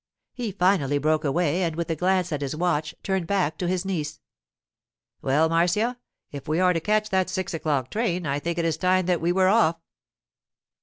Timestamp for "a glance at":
1.91-2.41